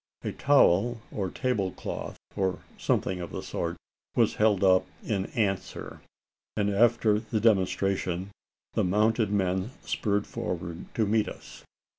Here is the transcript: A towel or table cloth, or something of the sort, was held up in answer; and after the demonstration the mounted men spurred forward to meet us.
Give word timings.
A 0.23 0.31
towel 0.31 0.99
or 1.11 1.29
table 1.29 1.69
cloth, 1.73 2.17
or 2.35 2.57
something 2.75 3.21
of 3.21 3.29
the 3.31 3.43
sort, 3.43 3.77
was 4.15 4.37
held 4.41 4.63
up 4.63 4.87
in 5.03 5.27
answer; 5.37 6.01
and 6.57 6.71
after 6.71 7.19
the 7.19 7.39
demonstration 7.39 8.31
the 8.73 8.83
mounted 8.83 9.29
men 9.31 9.69
spurred 9.85 10.25
forward 10.25 10.85
to 10.95 11.05
meet 11.05 11.29
us. 11.29 11.63